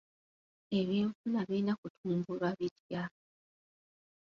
[0.79, 3.03] Ebyenfuna birina kutumbulwa bitya?